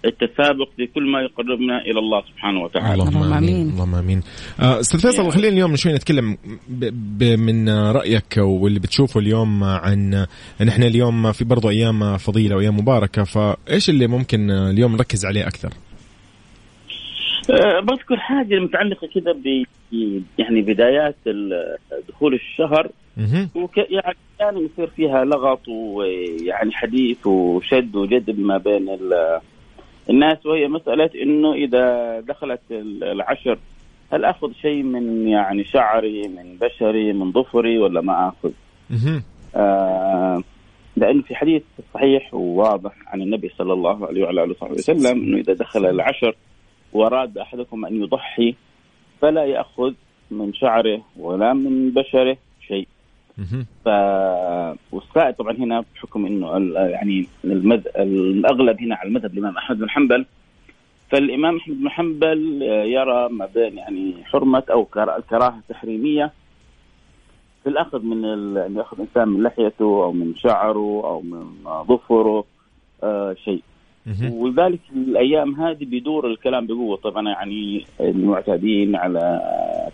[0.06, 3.70] وللتسابق لكل ما يقربنا إلى الله سبحانه وتعالى اللهم آمين.
[3.70, 4.22] اللهم آمين
[4.60, 6.38] آه، أستاذ فيصل خلينا اليوم شوي نتكلم
[6.70, 6.86] ب
[7.20, 10.26] ب من رأيك واللي بتشوفه اليوم عن
[10.62, 15.70] نحن اليوم في برضو أيام فضيلة وأيام مباركة فإيش اللي ممكن اليوم نركز عليه أكثر؟
[17.50, 19.64] أه بذكر حاجة متعلقة كده ب
[20.38, 21.16] يعني بدايات
[22.10, 22.90] دخول الشهر.
[23.56, 29.40] وك يعني كان يصير فيها لغط ويعني حديث وشد وجذب ما بين ال-
[30.10, 33.60] الناس وهي مسألة إنه إذا دخلت ال- العشر
[34.14, 38.32] هل آخذ شيء من يعني شعري من بشري من ظفري ولا ما؟
[38.90, 39.24] مهم.
[39.56, 40.44] آه
[40.98, 41.64] لأنه في حديث
[41.94, 46.36] صحيح وواضح عن النبي صلى الله عليه وعلى آله وصحبه وسلم أنه إذا دخل العشر
[46.94, 48.56] وأراد أحدكم أن يضحي
[49.22, 49.94] فلا يأخذ
[50.32, 52.38] من شعره ولا من بشره.
[53.86, 53.88] ف
[54.92, 57.82] والسائد طبعا هنا بحكم إنه يعني المذ...
[57.96, 60.26] الأغلب هنا على المذهب الإمام أحمد بن حنبل
[61.12, 66.32] فالإمام أحمد بن حنبل آه، يرى ما بين يعني حرمة أو كرا- الكراهه التحريميه
[67.64, 68.58] في الأخذ من ال...
[68.58, 71.46] ان يأخذ انسان من لحيته أو من شعره أو من
[71.88, 72.44] ظفره
[73.04, 73.62] آه شيء.
[74.34, 76.98] ولذلك الأيام هذه بيدور الكلام بقوة.
[76.98, 79.42] طبعا يعني المعتادين على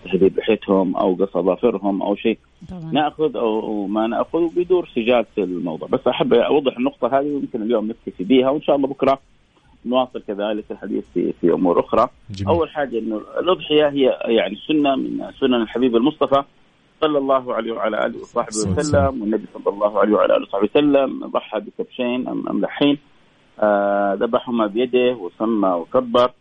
[0.06, 2.38] تهذيب لحيتهم أو قص أظافرهم أو شيء
[2.69, 2.91] طبعا.
[2.91, 5.88] نأخذ أو ما نأخذ وبيدور سجال في الموضوع.
[5.88, 9.19] بس أحب أوضح النقطة هذه ويمكن اليوم نكتفي بها وإن شاء الله بكرة
[9.86, 12.08] نواصل كذلك الحديث في في أمور أخرى.
[12.32, 12.56] جميل.
[12.56, 16.43] أول حاجة إنه الأضحية هي يعني سنة من سنن الحبيب المصطفى
[17.02, 21.28] صلى الله عليه وعلى آله وصحبه وسلم والنبي صلى الله عليه وعلى آله وصحبه وسلم
[21.28, 23.11] ضحى بكبشين ام املحين آه،
[24.15, 26.31] ذبحهما بيده وسمى وكبر.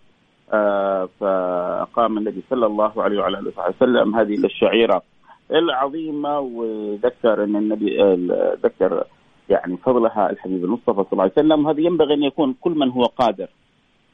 [0.52, 5.02] آه، فقام النبي صلى الله عليه وعلى آله وصحبه وسلم هذه الشعيره
[5.50, 9.04] العظيمة وذكر أن النبي آه، ذكر
[9.48, 11.66] يعني فضلها الحبيب المصطفى صلى الله عليه وسلم.
[11.66, 13.48] هذا ينبغي أن يكون كل من هو قادر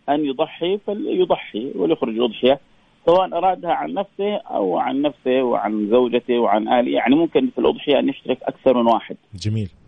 [0.09, 2.61] أن يضحي فليضحي وليخرج الاضحيه
[3.07, 6.91] سواء أرادها عن نفسه أو عن نفسه وعن زوجته وعن أهله.
[6.91, 9.17] يعني ممكن في الأضحية أن يشترك أكثر من واحد.
[9.35, 9.69] جميل.
[9.69, 9.86] آه،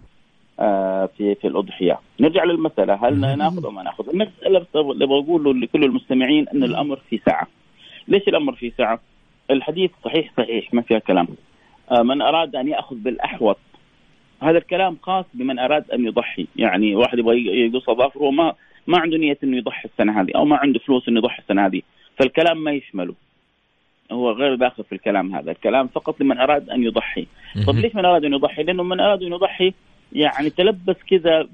[1.16, 1.98] في في الأضحية.
[2.20, 7.20] نرجع للمسألة هل ناخذ أو ما ناخذ؟ المسألة اللي بقوله لكل المستمعين أن الأمر في
[7.26, 7.46] سعة.
[8.08, 9.00] ليش الأمر في سعة؟
[9.50, 11.28] الحديث صحيح صحيح ما فيها كلام.
[11.90, 13.58] آه، من أراد أن يأخذ بالأحوط
[14.42, 18.54] هذا الكلام خاص بمن أراد أن يضحي، يعني واحد يبغى يقص اظافره وما
[18.86, 21.82] ما عنده نية إنه يضحي السنة هذه أو ما عنده فلوس إنه يضحي السنة هذه،
[22.16, 23.14] فالكلام ما يشمله.
[24.12, 27.26] هو غير داخل في الكلام هذا، الكلام فقط لمن أراد أن يضحي.
[27.66, 29.74] طب ليش من أراد أن يضحي؟ لأنه من أراد أن يضحي
[30.12, 31.48] يعني تلبس كذا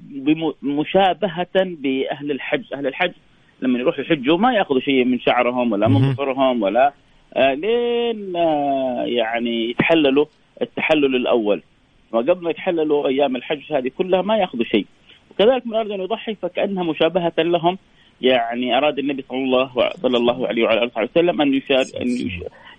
[0.63, 3.13] مشابهه بأهل الحج، أهل الحج
[3.63, 6.13] لما يروحوا يحجوا ما يأخذوا شيء من شعرهم ولا من.
[6.13, 6.93] ظفرهم ولا
[7.37, 10.27] آه لين آه يعني يتحللوا
[10.63, 11.63] التحلل الأول.
[12.13, 14.87] وقبل ما يتحللوا أيام الحج هذه كلها ما يأخذوا شيء.
[15.31, 17.79] وكذلك من اراد أن يضحي فكأنها مشابهة لهم
[18.25, 22.09] يعني أراد النبي صلى الله صلى الله عليه وعلى آله وسلم أن يشار أن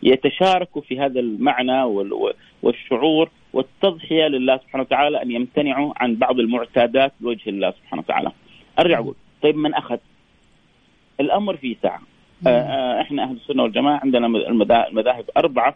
[0.03, 7.13] يتشاركوا في هذا المعنى وال- والشعور والتضحية لله سبحانه وتعالى أن يمتنعوا عن بعض المعتادات
[7.21, 8.31] لوجه الله سبحانه وتعالى.
[8.79, 9.97] أرجع أقول طيب من أخذ؟
[11.19, 12.01] الأمر في سعه.
[12.47, 15.75] آه، آه، إحنا أهل السنة والجماعة عندنا المذا- المذاهب أربعة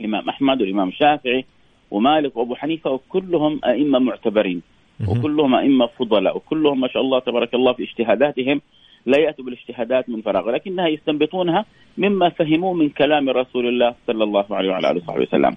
[0.00, 1.44] الإمام أحمد والإمام الشافعي
[1.90, 4.62] ومالك وأبو حنيفة وكلهم أئمة معتبرين.
[5.08, 8.60] وكلهم أئمة فضلاء وكلهم ما شاء الله تبارك الله في اجتهاداتهم
[9.06, 11.64] لا يأتوا بالاجتهادات من فراغ ولكنها يستنبطونها
[11.98, 15.56] مما فهموه من كلام رسول الله صلى الله عليه وعلى آله وصحبه وسلم.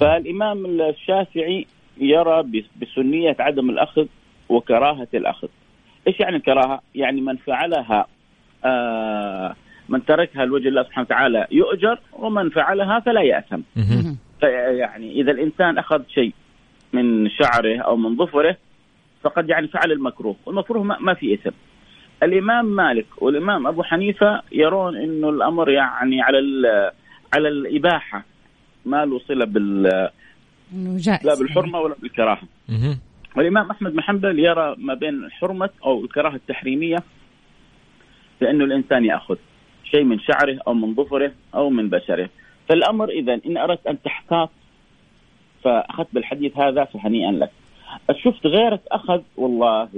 [0.00, 1.66] فالإمام الشافعي
[2.00, 4.06] يرى بس- بسنية عدم الأخذ
[4.48, 5.48] وكراهة الأخذ.
[6.06, 8.06] إيش يعني الكراهة؟ يعني من فعلها
[8.64, 9.54] آه
[9.88, 13.60] من تركها لوجه الله سبحانه وتعالى يؤجر ومن فعلها فلا يأثم.
[13.76, 14.16] مهم.
[14.78, 16.32] يعني إذا الإنسان أخذ شيء
[16.92, 18.56] من شعره أو من ظفره
[19.22, 21.50] فقد يعني فعل المكروه والمكروه ما, ما في إثم.
[22.22, 26.90] الإمام مالك والإمام أبو حنيفة يرون إنه الأمر يعني على ال-
[27.34, 28.24] على الإباحة
[28.86, 29.82] ما له صلة بال
[31.24, 32.42] لا بالحرمة ولا بالكراهة.
[32.68, 32.98] مهم.
[33.36, 36.96] والامام أحمد بن حنبل يرى ما بين الحرمة أو الكراهة التحريمية
[38.40, 39.36] لأنه الإنسان يأخذ
[39.84, 42.28] شيء من شعره أو من ظفره أو من بشره.
[42.68, 44.50] فالأمر اذا إن أردت أن تحتاط
[45.64, 47.50] فأخذت بالحديث هذا فهنيئا لك.
[48.22, 49.88] شفت غيرك اخذ والله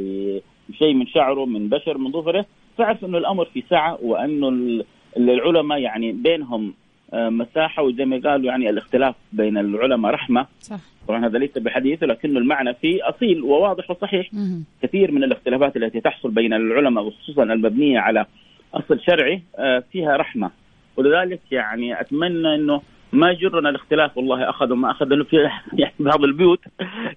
[0.78, 2.46] شيء من شعره من بشر من ظفره.
[2.78, 4.84] فاعرف إنه الأمر في سعه وإنه ال-
[5.16, 6.74] العلماء يعني بينهم
[7.14, 10.46] آه، مساحة وزي ما قالوا يعني الاختلاف بين العلماء رحمة.
[10.60, 10.80] صح.
[11.08, 14.34] طبعا هذا ليس بحديث لكنه المعنى فيه أصيل وواضح وصحيح.
[14.34, 14.64] مهم.
[14.82, 18.26] كثير من الاختلافات التي تحصل بين العلماء وخصوصا المبنية على
[18.74, 20.50] أصل شرعي آه، فيها رحمة.
[20.96, 22.80] ولذلك يعني أتمنى إنه
[23.12, 25.06] ما يجرنا الاختلاف والله أخذ وما أخذ.
[25.06, 25.36] لأنه في
[25.72, 26.58] يعني بعض البيوت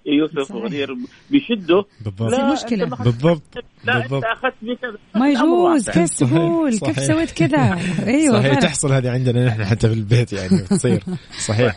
[0.06, 0.54] يوسف.
[0.54, 0.88] وغدير
[1.30, 2.30] بيشدوا بالضبط.
[2.68, 3.42] في لا، ما أخذت- بالضبط.
[3.84, 4.24] لا أنت بالضبط.
[4.24, 4.96] أخذت بكذا.
[5.14, 5.90] ما يجوز.
[5.90, 6.70] كيف تقول.
[6.78, 7.78] كيف سويت كذا؟
[8.14, 8.58] أيوه صحيح.
[8.58, 11.00] تحصل هذه عندنا نحن حتى في البيت يعني تصير
[11.48, 11.74] صحيح.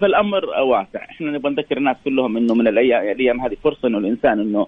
[0.00, 4.40] فالأمر واسع إحنا نبغى نذكر الناس كلهم إنه من الأيام الأيام هذه فرصة إنه الإنسان
[4.40, 4.66] إنه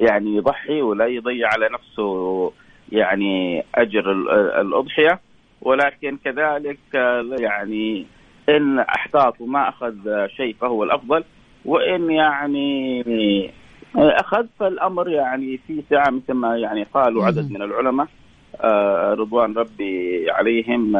[0.00, 2.52] يعني يضحي ولا يضيع على نفسه
[2.92, 4.30] يعني أجر ال-
[4.66, 5.20] الأضحية.
[5.62, 8.06] ولكن كذلك آه، يعني
[8.48, 11.24] إن أحتاط وما أخذ آه، شيء فهو الأفضل.
[11.64, 13.00] وإن يعني
[13.96, 18.06] آه، أخذ فالأمر يعني في سعة مثل ما يعني قالوا عدد من العلماء
[19.14, 20.96] رضوان ربي عليهم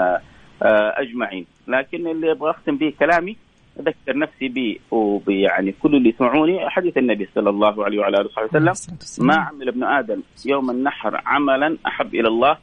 [0.62, 1.46] أجمعين.
[1.68, 3.36] لكن اللي أبغى اختم به كلامي
[3.80, 8.46] أذكر نفسي به ويعني كل اللي يسمعوني حديث النبي صلى الله عليه وعلى آله وصحبه
[8.46, 9.26] وسلم.
[9.26, 12.58] ما عمل ابن آدم يوم النحر عملا أحب إلى الله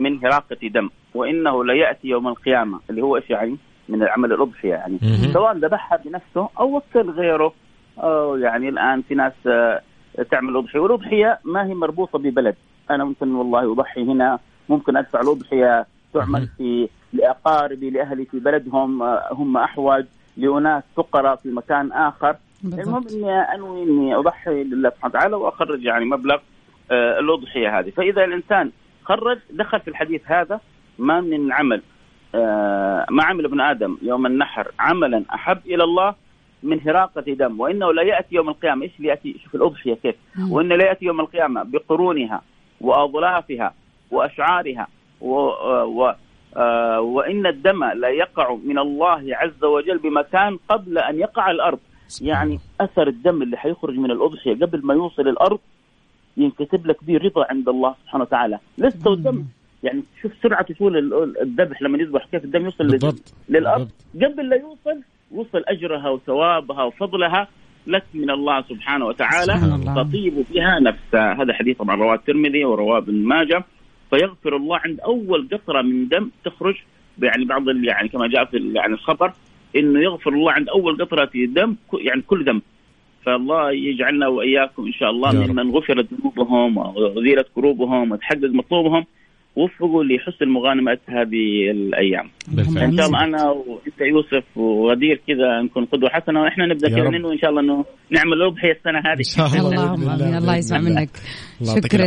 [0.00, 3.56] من هراقة دم وإنه ليأتي يوم القيامة اللي هو إيش يعني؟
[3.88, 4.98] من العمل الأضحية يعني.
[5.32, 7.52] سواء ذبحها بنفسه أو وكل غيره.
[7.98, 9.82] أو يعني الآن في ناس آه،
[10.30, 12.54] تعمل أضحية والأضحية ما هي مربوطة ببلد.
[12.90, 19.28] أنا ممكن والله أضحي هنا ممكن أدفع الأضحية تعمل في لأقاربي لأهلي في بلدهم آه،
[19.32, 20.04] هم احوج
[20.36, 22.36] لأناس فقراء في مكان آخر.
[22.64, 26.38] المهم إني أنوي إني أضحي لله سبحانه وتعالى وأخرج يعني مبلغ
[26.90, 28.70] آه، الأضحية هذه، فإذا الإنسان
[29.08, 30.60] خرج دخل في الحديث هذا
[30.98, 31.82] ما من عمل
[32.34, 36.14] آه، ما عمل ابن آدم يوم النحر عملا أحب إلى الله
[36.62, 38.82] من هراقة دم وإنه لا يأتي يوم القيامة.
[38.82, 40.14] إيش اللي يأتي؟ شوف الأضحية كيف.
[40.50, 42.42] وإنه لا يأتي يوم القيامة بقرونها
[42.80, 43.74] وأظلافها
[44.10, 44.88] وأشعارها
[45.20, 45.34] و,
[45.82, 46.14] و
[46.56, 51.78] آه، وإن الدم لا يقع من الله عز وجل بمكان قبل أن يقع الأرض.
[52.20, 55.58] يعني أثر الدم اللي حيخرج من الأضحية قبل ما يوصل الأرض
[56.36, 58.58] ينكتب لك به رضا عند الله سبحانه وتعالى.
[58.78, 59.44] لسه الدم
[59.82, 63.34] يعني شوف سرعة وصول ال- الذبح لما يذبح كيف الدم يوصل بالضبط.
[63.48, 63.88] للأرض.
[64.14, 64.32] بالضبط.
[64.32, 67.48] قبل لا يوصل وصل أجرها وثوابها وفضلها
[67.86, 69.52] لك من الله سبحانه وتعالى.
[69.52, 70.08] سبحان.
[70.08, 73.64] تطيب بها نفسها هذا حديث طبعا رواه الترمذي ورواه ابن ماجه.
[74.10, 76.74] فيغفر الله عند أول قطرة من دم تخرج
[77.22, 79.32] يعني بعض يعني كما جاء في يعني الخبر
[79.76, 82.62] إنه يغفر الله عند أول قطرة دم يعني كل ذنب
[83.26, 85.32] فالله يجعلنا وإياكم إن شاء الله.
[85.32, 89.04] ممن غفرت ذنوبهم وأزيلت كروبهم وتحقق مطلوبهم
[89.56, 92.30] وفقوا لحسن مغانمه هذه الأيام.
[92.48, 92.84] بالفعل.
[92.84, 97.10] إن شاء الله أنا وأنت يوسف وغدير كذا نكون قدوة حسنة وإحنا نبدأ كذا.
[97.10, 99.18] منه وان شاء الله إنه نعمل أضحية السنة هذه.
[99.18, 100.78] إن شاء الله اللهم آمين الله يسمع.
[100.78, 101.10] منك
[101.62, 102.06] شكرا.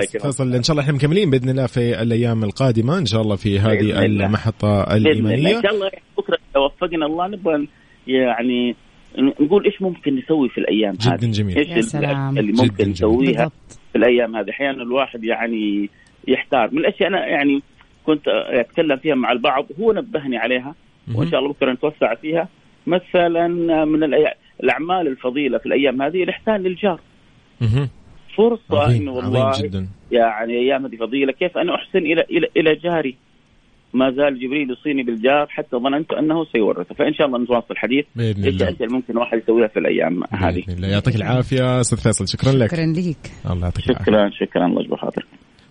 [0.00, 3.36] لك فيصل إن شاء الله إحنا مكملين بإذن الله في الأيام القادمة إن شاء الله
[3.36, 4.04] في هذه.
[4.04, 7.68] المحطة الإيمانية إن شاء الله بكره لو وفقنا الله نبغى
[8.06, 8.76] يعني
[9.18, 11.58] نقول إيش ممكن نسوي في الأيام جداً هذه؟ جميل.
[11.58, 12.38] إيش يا سلام.
[12.38, 12.90] اللي جداً ممكن جميل.
[12.90, 13.80] نسويها بالضبط.
[13.92, 15.90] في الأيام هذه؟ أحيانا الواحد يعني
[16.28, 16.70] يحتار.
[16.72, 17.62] من الأشياء أنا يعني
[18.06, 20.74] كنت أتكلم فيها مع البعض هو نبهني عليها
[21.14, 22.48] وإن شاء الله بكرة نتوسع فيها.
[22.86, 23.48] مثلا
[23.84, 24.04] من
[24.60, 27.00] الأعمال الفضيلة في الأيام هذه الإحسان للجار.
[28.36, 29.88] فرصة إنه والله عظيم جدا.
[30.12, 33.16] يعني أيام هذه فضيلة كيف أنا أحسن إلى إلى إلى جاري؟
[33.94, 36.94] ما زال جبريل يوصيني بالجار حتى ظننت أنه سيورثه.
[36.94, 38.04] فإن شاء الله نتواصل الحديث.
[38.16, 38.68] بإذن إيش الله.
[38.68, 40.54] اللي ممكن الواحد يسويها في الأيام هذه.
[40.54, 40.88] باذن الله.
[40.88, 42.28] يعطيك العافية أستاذ فيصل.
[42.28, 42.70] شكرا لك.
[42.70, 43.16] شكرا لك.
[43.50, 44.04] الله يعطيك العافية.
[44.04, 45.26] شكرا شكرا الله يجبر خاطرك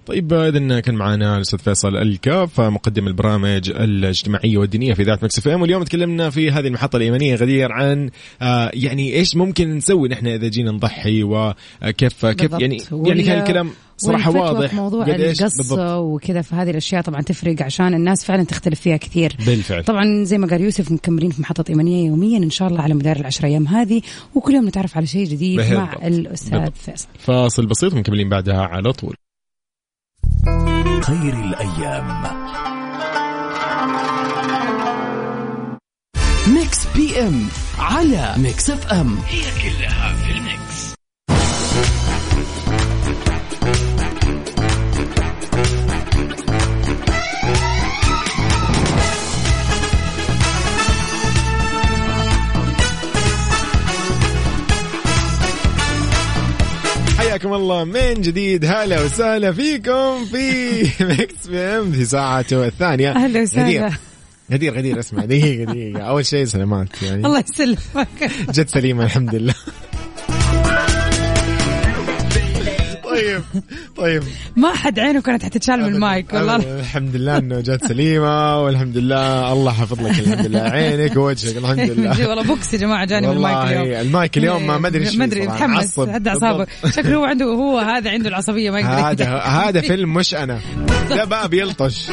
[0.06, 5.62] طيب إذا كان معنا الأستاذ فيصل الكاف مقدم البرامج الاجتماعية والدينية في ذات Mix FM.
[5.62, 8.10] واليوم تكلمنا في هذه المحطة الايمانيه غدير عن
[8.42, 12.52] آه يعني إيش ممكن نسوي نحن إذا جينا نضحي وكيف كيف.
[12.52, 15.42] يعني يعني كان الكلام صراحة واضح موضوع قديش.
[15.42, 15.80] القص بالضبط.
[15.80, 19.36] وكذا فهذه الأشياء طبعا تفرق عشان الناس فعلا تختلف فيها كثير.
[19.46, 19.84] بالفعل.
[19.84, 23.16] طبعا زي ما قال يوسف مكملين في محطة إيمانية يوميا إن شاء الله على مدار
[23.16, 24.02] العشر أيام هذه
[24.36, 25.60] وكل يوم نتعرف على شيء جديد.
[25.74, 26.74] مع بالضبط.
[26.78, 27.08] فيصل.
[27.20, 29.16] فاصل بسيط ومكملين بعدها على طول.
[31.02, 32.24] خير الأيام.
[36.48, 37.48] Mix PM
[37.80, 39.18] على Mix FM.
[39.28, 40.94] هي كلها في ال mix.
[57.34, 58.66] حياكم الله من جديد.
[58.66, 63.12] هلا وسهلا فيكم في Mix PM في ساعته الثانية.
[63.12, 63.92] أهلا وسهلا.
[64.52, 64.78] غدير.
[64.78, 66.02] غدير اسمع دقيقة دقيقة.
[66.02, 67.28] أول شيء سلامات يعني.
[67.28, 68.32] الله يسلمك.
[68.50, 69.54] جت سليمة الحمد لله.
[73.98, 74.24] طيب.
[74.56, 76.56] ما حد عينه كانت حتتشال من المايك والله.
[76.56, 80.60] الحمد لله إنه جت سليمة والحمد لله الله حفظ لك الحمد لله.
[80.62, 82.30] عينك ووجهك الحمد لله.
[82.30, 84.02] والله box يا جماعة جاني من المايك اليوم.
[84.02, 85.48] المايك اليوم ما أدري إيش ما أدري.
[85.48, 86.00] متحمس.
[86.00, 86.68] هدى أعصابه.
[86.90, 88.94] شكله هو عنده هو هذا عنده العصبية ما يقدر
[89.26, 90.60] هذا هذا فيلم مش أنا.
[91.10, 92.08] ده بقى بيلطش.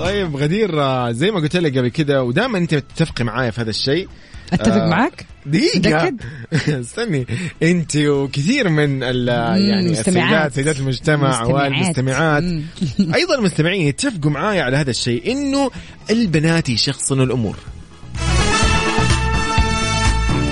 [0.00, 3.70] طيب غدير آه، زي ما قلت لك قبل كده ودائما أنت تتفقي معايا في هذا
[3.70, 4.08] الشيء.
[4.52, 6.14] أتفق آه، معك دقيقة؟
[6.80, 7.26] استني.
[7.62, 9.90] أنت وكثير من ال يعني.
[9.90, 11.72] السيدات سيدات المجتمع مستمعات.
[11.72, 12.42] والمستمعات.
[13.20, 15.70] أيضا المستمعين يتفقوا معايا على هذا الشيء إنه
[16.10, 17.56] البنات يشخصنوا الأمور.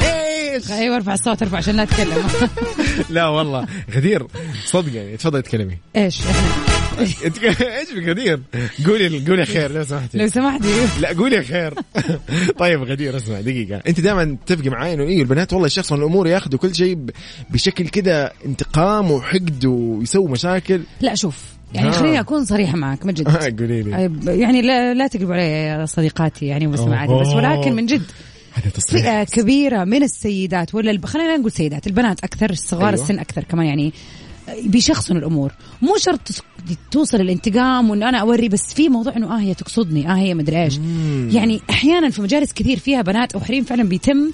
[0.02, 2.26] إيش؟ أيوه ارفع الصوت ارفع عشان لا أتكلم.
[3.10, 4.26] لا والله غدير
[4.64, 5.78] صدق يعني تفضلي تكلمي.
[5.96, 6.69] إيش؟ إحنا.
[7.80, 8.40] إيش بك غدير
[8.86, 10.60] قولي قولي خير لو سمحتي لو سمحت
[11.00, 11.74] لا قولي خير
[12.58, 16.58] طيب غدير اسمع دقيقة أنت دائما تتفقي معي إنه إيه البنات والله يشخصن الأمور ياخذوا
[16.58, 16.98] كل شيء
[17.50, 21.36] بشكل كده انتقام وحقد ويسووا مشاكل لا شوف
[21.74, 21.92] يعني آه.
[21.92, 23.28] خليني أكون صريحة معك من جد
[23.60, 27.26] قولي لي أي- يعني لا لا تقلبوا علي يا صديقاتي يعني ومستمعاتي بس.
[27.28, 28.02] ولكن من جد
[28.90, 31.04] فئة كبيرة من السيدات ولا الب...
[31.06, 32.88] خلينا نقول سيدات البنات أكثر الصغار.
[32.88, 33.02] أيوة.
[33.02, 33.92] السن أكثر كمان يعني
[34.64, 35.52] بيشخصنوا الأمور.
[35.82, 36.20] مو شرط
[36.90, 40.62] توصل الانتقام وان أنا أوري بس في موضوع إنه آه هي تقصدني آه هي مدري
[40.62, 40.78] إيش.
[41.34, 44.30] يعني أحيانا في مجالس كثير فيها بنات أو حريم فعلا بيتم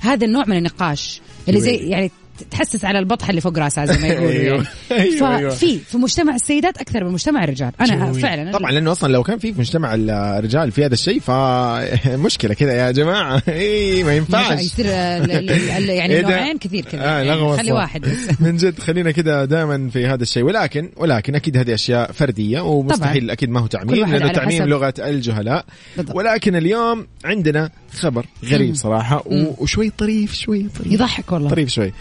[0.00, 1.20] هذا النوع من النقاش.
[1.48, 2.10] اللي زي يعني
[2.50, 4.32] تحسس على البطحه اللي فوق راسها زي ما يقولوا.
[4.32, 5.50] يعني أيوة، أيوة.
[5.50, 8.12] ففي في مجتمع السيدات أكثر من مجتمع الرجال أنا.
[8.12, 12.90] فعلا طبعا لأنه أصلا لو كان في مجتمع الرجال في هذا الشيء فمشكله كذا يا
[12.90, 17.74] جماعة إي ما ينفعش يصير يعني إيه؟ نوعين كثير كذا آه يعني خلي صح.
[17.74, 22.12] واحد بس من جد خلينا كده دائما في هذا الشيء ولكن ولكن أكيد هذه أشياء
[22.12, 23.32] فردية ومستحيل طبعاً.
[23.32, 24.62] أكيد ما هو تعميم لأنه تعميم.
[24.62, 25.64] لغة الجهلاء
[25.96, 26.16] بالضبط.
[26.16, 29.24] ولكن اليوم عندنا خبر غريب صراحة
[29.58, 31.92] وشوي طريف شوي طريف يضحك والله طريف شوي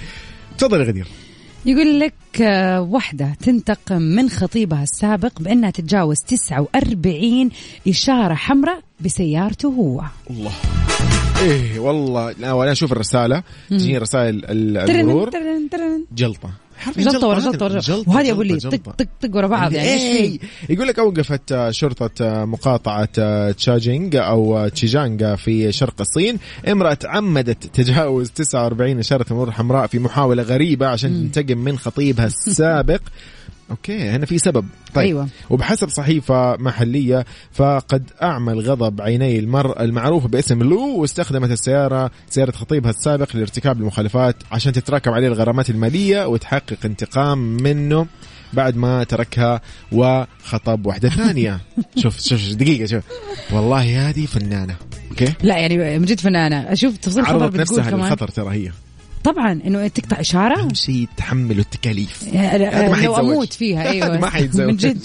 [0.59, 1.07] تفضل يا غدير.
[1.65, 7.49] يقول لك آه، وحدة تنتقم من خطيبها السابق بأنها تتجاوز 49
[7.87, 10.01] إشارة حمراء بسيارته هو.
[10.29, 10.51] الله.
[11.41, 13.43] إيه والله ولا أشوف الرسالة.
[13.69, 16.05] تجيني رسائل المرور ترن ترن
[16.97, 17.39] جلطة ورا.
[17.39, 18.69] جلطة ورا جلطة وهذه أقول لي طق.
[18.69, 20.39] طق طق ورا بعض يعني إيه.
[20.39, 26.37] في؟ يقول لك اوقفت شرطة آه، مقاطعة آه، تشاجينج أو آه، تشيجانغ في شرق الصين
[26.67, 33.01] امرأة تعمدت تجاوز 49 اشاره مرور حمراء في محاولة غريبة عشان تنتقم من خطيبها السابق
[33.71, 34.65] okay هنا في سبب.
[34.93, 35.27] طيب أيوة.
[35.49, 42.89] وبحسب صحيفة محلية فقد اعمى غضب عيني المرأة المعروفة باسم لو واستخدمت السيارة سيارة خطيبها
[42.91, 48.07] السابق لارتكاب المخالفات عشان تتراكم عليه الغرامات المالية وتحقق انتقام منه
[48.53, 51.59] بعد ما تركها وخطب واحدة ثانية.
[51.95, 53.03] شوف شوف دقيقة شوف.
[53.51, 54.75] والله هذه فنانة
[55.11, 56.57] أوكي؟ لا يعني من جد فنانة.
[56.57, 58.05] أشوف الخبر عرضت بتقول نفسها كمان.
[58.05, 58.71] للخطر ترى هي.
[59.23, 63.15] طبعا إنه تقطع إشارة أهم شيء تحمل التكاليف يعني ما لو.
[63.15, 64.65] أموت فيها أيوه ما حيتزوج.
[64.69, 65.03] من جد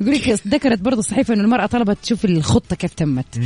[0.00, 3.36] يقول لك ذكرت برضه الصحيفه إنه المرأة طلبت تشوف الخطة كيف تمت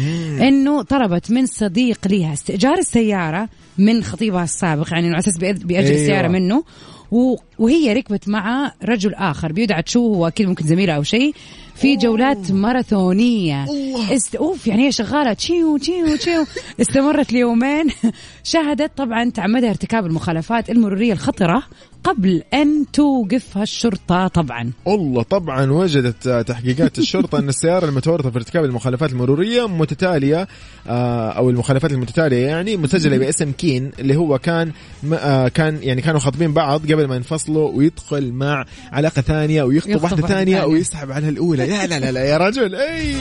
[0.41, 3.49] إنه طلبت من صديق لها استئجار السيارة
[3.79, 6.01] من خطيبها السابق يعني إنه على أساس بيأجر أيوة.
[6.01, 6.65] السيارة منه
[7.11, 11.35] و- وهي ركبت مع رجل آخر بيدعى تشو هو أكيد ممكن زميله أو شيء
[11.75, 13.67] في جولات ماراثونية.
[14.15, 14.35] است...
[14.35, 16.45] أوف يعني هي شغالة تشيو تشيو تشيو.
[16.81, 17.87] استمرت ليومين.
[18.45, 21.63] شهدت طبعا تعمدها ارتكاب المخالفات المرورية الخطرة
[22.05, 24.73] قبل أن توقفها الشرطه طبعا.
[24.85, 30.49] والله طبعا وجدت تحقيقات الشرطة أن السيارة المتورطه في ارتكاب المخالفات المرورية متتالية
[30.89, 34.73] آه، أو المخالفات المتتالية يعني مسجله باسم كين اللي هو كان
[35.13, 37.17] آه، كان يعني كانوا خاطبين بعض قبل ما
[37.53, 40.65] ينفصلوا ويدخل مع علاقة ثانية ويخطب يخطب واحدة ثانية ثانية.
[40.65, 41.67] ويسحب على الأولى.
[41.67, 43.15] لا لا لا, لا يا رجل أي.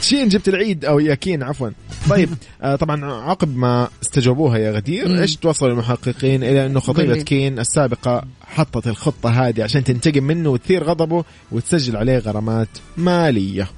[0.00, 1.70] شين جبت العيد؟ أو يا كين عفوا.
[2.10, 2.28] طيب
[2.62, 7.22] آه، طبعا عقب ما استجوبوها يا غدير إيش توصل المحققين إلى أنه خطيبة.
[7.22, 13.68] كين السابقة حطت الخطة هذه عشان تنتقم منه وتثير غضبه وتسجل عليه غرامات مالية؟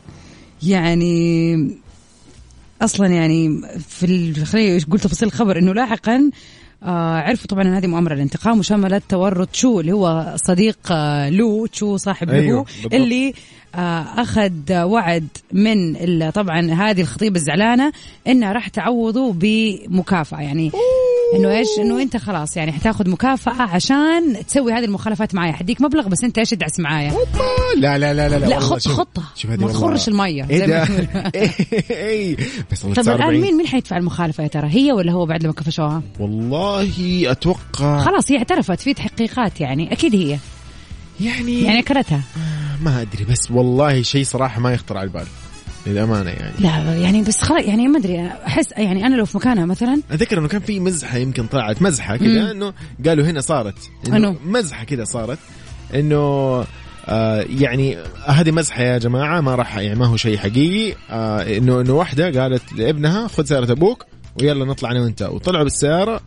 [0.62, 1.80] يعني
[2.82, 6.30] أصلا يعني في خليني قلت تفاصيل الخبر إنه لاحقا
[6.82, 11.96] عرفوا طبعا إن هذه مؤامرة للانتقام وشملت تورط شو اللي هو صديق آه لو شو
[11.96, 12.94] صاحب أيوه بالضبط.
[12.94, 13.34] اللي
[13.74, 17.92] آه أخذ وعد من طبعا هذه الخطيبة الزعلانة
[18.26, 20.40] إنها راح تعوضه بمكافأة.
[20.40, 20.72] يعني
[21.36, 25.52] إنه إيش؟ إنه أنت خلاص يعني حتاخذ مكافأة عشان تسوي هذه المخالفات معايا.
[25.52, 27.14] حديك مبلغ بس أنت إيش ادعس معايا؟
[27.76, 31.30] لا لا لا لا لا خط هذه ما تخرش المية إيه زي ده؟ ما يقولوا.
[31.90, 32.36] إيه،
[32.72, 35.52] بس طب الآن 49 مين مين حيدفع المخالفة يا ترى؟ هي ولا هو بعد لما
[35.52, 36.90] كفشوها؟ والله
[37.30, 40.38] أتوقع خلاص هي اعترفت في تحقيقات يعني أكيد هي.
[41.20, 42.22] يعني, يعني اكلتها
[42.82, 45.26] ما أدري بس والله شيء صراحة ما يخطر على البال
[45.86, 46.52] للأمانة يعني.
[46.58, 50.38] لا يعني بس خلاص يعني ما أدري أحس يعني أنا لو في مكانها مثلا اتذكر
[50.38, 52.72] إنه كان في مزحة يمكن طلعت مزحة كذا إنه
[53.06, 55.38] قالوا هنا صارت؟ إنه مزحة كذا صارت
[55.94, 56.16] إنه
[57.08, 61.80] آه يعني هذه مزحة يا جماعة ما راح يعني ما هو شيء حقيقي آه إنه
[61.80, 64.04] إنه واحدة قالت لابنها خذ سيارة أبوك
[64.40, 65.22] ويلا نطلع أنا وأنت.
[65.22, 66.20] وطلعوا بالسيارة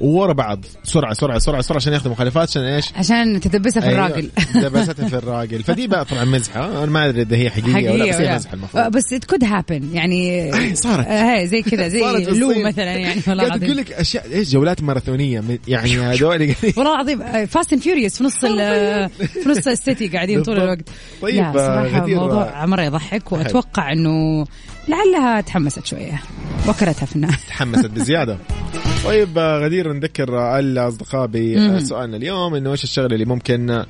[0.00, 0.64] ورا بعض.
[0.84, 4.30] سرعة سرعة سرعة سرعة عشان ياخذوا مخالفات عشان إيش؟ عشان تدبسها في أيوة، الراجل.
[4.54, 5.62] دبستها في الراجل.
[5.62, 6.64] فدي بقى طبعا مزحة.
[6.82, 8.84] أنا ما أدري إذا هي حقيقية, ولا بس هي مزحة آه، المفروض.
[8.96, 9.94] بس it could happen.
[9.94, 11.06] يعني صارت.
[11.06, 12.62] آه، هي زي كذا زي لو.
[12.64, 17.46] مثلا يعني والله قاعد تقول العظيم لك أشياء إيش جولات ماراثونية؟ يعني هذول والله العظيم
[17.46, 19.08] Fast and Furious في نص ال-
[19.42, 20.60] في نص ال city قاعدين طول.
[20.60, 20.88] الوقت.
[21.22, 24.44] طيب، لا صراحة غدير، موضوع مره يضحك وأتوقع إنه
[24.88, 26.22] لعلها تحمست شوية.
[26.68, 27.36] وكلتها في النهاية.
[27.48, 28.38] تحمست بزيادة.
[29.04, 33.86] طيب آه، غدير نذكر آه، الاصدقاء بسؤالنا اليوم إنه إيش الشغلة اللي ممكن آه،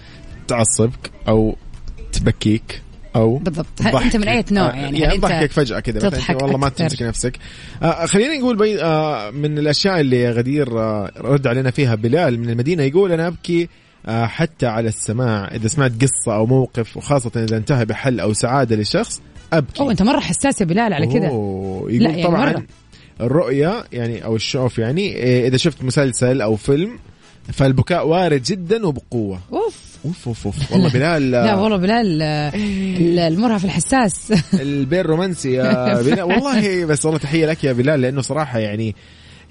[0.49, 1.57] تعصبك أو
[2.13, 2.83] تبكيك
[3.17, 3.67] أو بالضبط.
[3.77, 4.03] تضحك.
[4.03, 7.39] أنت من أي نوع آه، يعني يعني تضحكك فجأة كذا تضحك والله ما؟ تمسك نفسك.
[7.83, 12.51] آه خلينا نقول بي آه من الأشياء اللي غدير آه رد علينا فيها بلال من
[12.51, 13.69] المدينة يقول أنا أبكي
[14.07, 15.49] آه حتى على السماع.
[15.55, 19.21] إذا سمعت قصة أو موقف وخاصة إذا انتهى بحل أو سعادة لشخص
[19.53, 19.81] أبكي.
[19.81, 21.27] أوه أنت مرة حساس يا بلال على كذا.
[21.27, 22.63] يقول لا، يعني طبعا مرة.
[23.21, 26.99] الرؤية يعني أو الشوف يعني إيه، إذا شفت مسلسل أو فيلم
[27.53, 29.41] فالبكاء وارد جدا وبقوة.
[29.53, 29.91] أوف.
[30.05, 30.73] أوف أوف أوف.
[30.73, 32.23] والله بلال لا والله بلال
[33.33, 34.33] المرهف الحساس.
[34.61, 36.23] البين رومانسي يا بلال.
[36.23, 38.95] والله بس والله تحية لك يا بلال لأنه صراحة يعني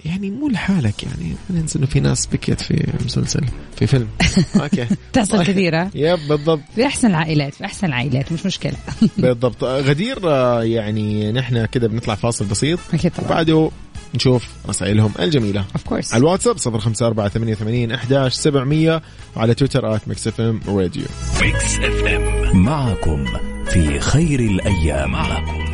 [0.06, 1.36] يعني مو لحالك يعني.
[1.50, 4.08] ما ننسى انه في ناس بكت في مسلسل في فيلم.
[4.62, 4.88] okay.
[5.14, 6.62] تحصل كثيرة yep بالضبط.
[6.76, 8.74] في أحسن العائلات في أحسن العائلات مش مشكلة.
[9.18, 9.64] بالضبط.
[9.64, 12.80] غدير آه، يعني نحن كده بنطلع فاصل بسيط.
[12.93, 13.26] أكيد طبعا.
[13.28, 13.72] وبعده
[14.16, 15.66] نشوف رسائلهم الجميلة.
[15.74, 19.02] of course على الواتساب 05488 11700
[19.36, 21.03] وعلى تويتر at Mix FM Radio.
[21.41, 22.57] Mix FM.
[22.64, 23.26] معكم
[23.70, 25.12] في خير الأيام.
[25.12, 25.66] معكم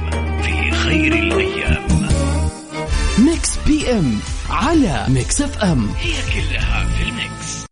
[0.42, 1.86] في خير الأيام.
[3.20, 4.20] Mix PM
[4.50, 7.66] على Mix FM هي كلها في ال mix.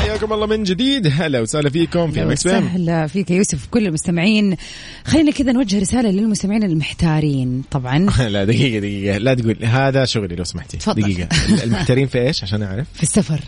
[0.00, 1.12] حياكم الله من جديد.
[1.12, 4.56] هلا وسهلا فيكم في Mix PM سهلا فيك يا يوسف كل المستمعين.
[5.04, 7.98] خلينا كذا نوجه رسالة للمستمعين المحتارين طبعا.
[8.28, 9.18] لا دقيقة دقيقة.
[9.18, 10.76] لا تقول هذا شغلي لو سمحتي.
[10.76, 11.02] تفضل.
[11.02, 11.28] دقيقة.
[11.64, 13.40] المحتارين في إيش؟ عشان أعرف؟ في السفر.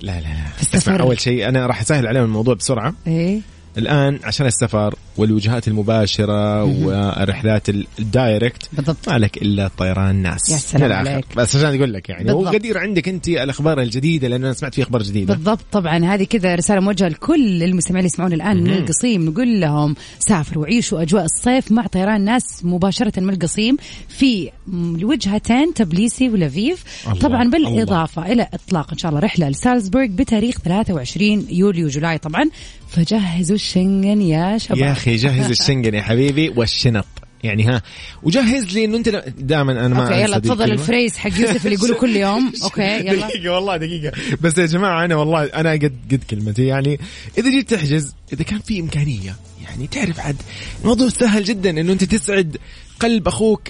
[0.00, 0.26] لا لا.
[0.26, 0.78] لا السفر.
[0.78, 2.94] اسمع أول شيء أنا راح أسهل عليهم الموضوع بسرعة.
[3.06, 3.40] إيه.
[3.78, 9.08] الآن عشان السفر والوجهات المباشرة والرحلات ال- الدايركت بالضبط.
[9.08, 10.50] ما لك إلا طيران ناس.
[10.50, 10.92] يا سلام.
[10.92, 11.24] عليك.
[11.36, 12.46] بس عشان أقول لك يعني بالضبط.
[12.46, 15.34] وغدير عندك أنت الأخبار الجديدة لأنه أنا سمعت في أخبار جديدة.
[15.34, 16.04] بالضبط طبعا.
[16.04, 19.26] هذه كذا رسالة موجهة لكل المستمعين اللي يسمعون الآن من القصيم.
[19.28, 23.76] نقول لهم سافروا وعيشوا أجواء الصيف مع طيران ناس مباشرة من القصيم
[24.08, 30.58] في الوجهتين تبليسي ولافيف يلا، طبعا بالإضافة إلى إطلاق إن شاء الله رحلة لسالزبورغ بتاريخ
[30.58, 32.50] 23 يوليو July طبعا.
[32.88, 34.78] فجهزوا الشنغن يا شباب.
[34.78, 37.06] يا أخي جهز الشنغن يا حبيبي والشنط.
[37.44, 37.82] يعني ها
[38.22, 39.08] وجهز لي إنه أنت
[39.38, 40.82] دائما أنا ما okay يلا تفضل الكلمة.
[40.82, 42.52] ال phrase حق يوسف اللي يقوله كل يوم.
[42.64, 43.28] okay يلا.
[43.28, 44.12] دقيقة والله دقيقة.
[44.40, 46.66] بس يا جماعة أنا والله أنا قد قد كلمتي.
[46.66, 47.00] يعني
[47.38, 50.36] إذا جيت تحجز إذا كان في إمكانية يعني تعرف عاد
[50.80, 52.56] الموضوع سهل جدا إنه أنت تسعد
[53.00, 53.68] قلب أخوك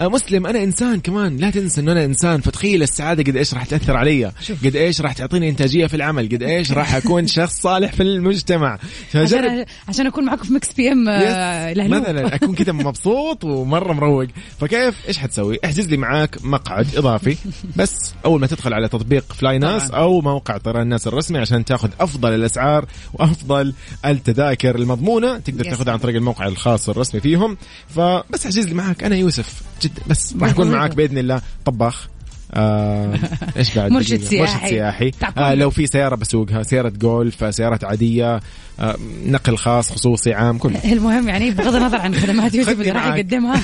[0.00, 0.46] المسلم.
[0.46, 1.36] أنا إنسان كمان.
[1.36, 2.40] لا تنسى إنه أنا إنسان.
[2.40, 4.32] فتخيل السعادة قد إيش راح تأثر علي.
[4.64, 6.28] قد إيش راح تعطيني إنتاجية في العمل.
[6.28, 8.78] قد إيش راح أكون شخص صالح في المجتمع.
[9.14, 11.74] عشان عشان أكون معكم في Mix PM آه،.
[11.74, 14.26] مثلا أكون كذا مبسوط ومرة مروق.
[14.60, 17.36] فكيف؟ إيش حتسوي؟ احجز لي معاك مقعد إضافي.
[17.76, 19.90] بس أول ما تدخل على تطبيق flynas.
[19.90, 25.38] أو موقع طيران الناس الرسمي عشان تاخذ أفضل الأسعار وأفضل التذاكر المضمونة.
[25.38, 25.64] تقدر.
[25.64, 27.56] تاخذها عن طريق الموقع الخاص الرسمي فيهم.
[27.88, 32.08] فبس لي معاك أنا يوسف جد بس راح اكون معاك بإذن الله طباخ
[32.54, 33.18] آه
[33.56, 34.22] إيش بعد مرشد.
[34.24, 34.54] سياحي.
[34.54, 35.10] مرشد سياحي.
[35.38, 38.40] آه لو في سيارة بسوقها سيارة جولف سيارات عادية
[38.80, 43.06] آه نقل خاص خصوصي عام كله المهم يعني بغض النظر عن خدمات يوسف اللي راح.
[43.16, 43.62] يقدمها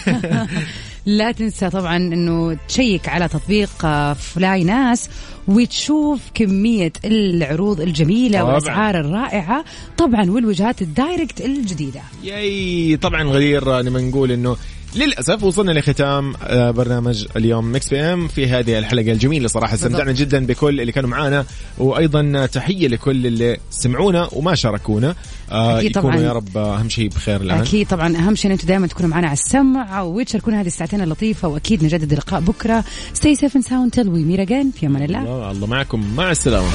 [1.07, 5.09] لا تنسى طبعا إنه تشيك على تطبيق آه، flynas
[5.49, 8.53] وتشوف كمية العروض الجميلة طبعاً.
[8.55, 9.65] والأسعار الرائعة
[9.99, 14.57] طبعا والوجهات ال direct الجديدة ياي طبعا غدير آه، نبغى نقول إنه
[14.97, 19.75] للأسف وصلنا لختام آه، برنامج اليوم Mix PM في هذه الحلقة الجميلة صراحة.
[19.75, 21.45] استمتعنا جدا بكل اللي كانوا معانا
[21.79, 25.15] وأيضا تحية لكل اللي سمعونا وما شاركونا.
[25.51, 26.27] آه، يكونوا طبعاً.
[26.27, 28.17] يا رب أهم شيء بخير الان أكيد طبعا.
[28.17, 32.13] أهم شيء أن أنتم دائما تكونوا معنا على السمع وتشاركونا هذه الساعتين اللطيفة وأكيد نجدد
[32.13, 32.43] اللقاء
[33.23, 34.79] safe and sound till we meet again.
[34.81, 35.05] في الله.
[35.05, 36.17] الله الله معكم.
[36.17, 36.69] مع السلامة.